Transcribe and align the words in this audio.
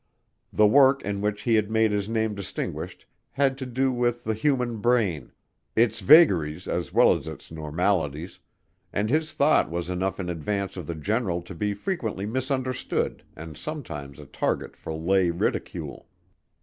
The 0.51 0.65
work 0.65 1.03
in 1.03 1.21
which 1.21 1.43
he 1.43 1.53
had 1.53 1.69
made 1.69 1.91
his 1.91 2.09
name 2.09 2.33
distinguished 2.33 3.05
had 3.33 3.55
to 3.59 3.67
do 3.67 3.91
with 3.91 4.23
the 4.23 4.33
human 4.33 4.77
brain 4.77 5.31
its 5.75 5.99
vagaries 5.99 6.67
as 6.67 6.91
well 6.91 7.13
as 7.13 7.27
its 7.27 7.51
normalities 7.51 8.39
and 8.91 9.11
his 9.11 9.33
thought 9.33 9.69
was 9.69 9.91
enough 9.91 10.19
in 10.19 10.27
advance 10.27 10.75
of 10.75 10.87
the 10.87 10.95
general 10.95 11.43
to 11.43 11.53
be 11.53 11.75
frequently 11.75 12.25
misunderstood 12.25 13.23
and 13.35 13.57
sometimes 13.57 14.17
a 14.19 14.25
target 14.25 14.75
for 14.75 14.91
lay 14.91 15.29
ridicule. 15.29 16.07